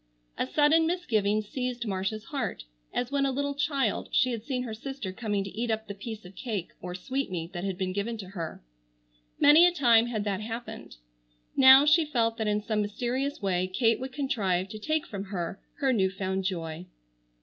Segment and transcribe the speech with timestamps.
[0.35, 4.73] A sudden misgiving seized Marcia's heart, as when a little child, she had seen her
[4.73, 8.17] sister coming to eat up the piece of cake or sweetmeat that had been given
[8.17, 8.63] to her.
[9.39, 10.97] Many a time had that happened.
[11.55, 15.59] Now, she felt that in some mysterious way Kate would contrive to take from her
[15.75, 16.87] her new found joy.